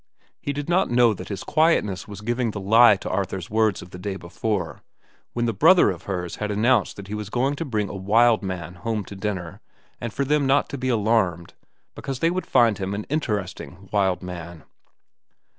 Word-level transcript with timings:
He 0.41 0.51
did 0.51 0.67
not 0.67 0.89
know 0.89 1.13
that 1.13 1.27
his 1.29 1.43
quietness 1.43 2.07
was 2.07 2.21
giving 2.21 2.49
the 2.49 2.59
lie 2.59 2.95
to 2.95 3.09
Arthur's 3.11 3.51
words 3.51 3.83
of 3.83 3.91
the 3.91 3.99
day 3.99 4.15
before, 4.15 4.81
when 5.33 5.45
that 5.45 5.59
brother 5.59 5.91
of 5.91 6.05
hers 6.05 6.37
had 6.37 6.49
announced 6.49 6.95
that 6.95 7.07
he 7.07 7.13
was 7.13 7.29
going 7.29 7.55
to 7.57 7.65
bring 7.65 7.87
a 7.87 7.93
wild 7.93 8.41
man 8.41 8.73
home 8.73 9.05
to 9.05 9.15
dinner 9.15 9.61
and 9.99 10.11
for 10.11 10.25
them 10.25 10.47
not 10.47 10.69
to 10.69 10.77
be 10.79 10.89
alarmed, 10.89 11.53
because 11.93 12.17
they 12.17 12.31
would 12.31 12.47
find 12.47 12.79
him 12.79 12.95
an 12.95 13.03
interesting 13.11 13.89
wild 13.91 14.23
man. 14.23 14.63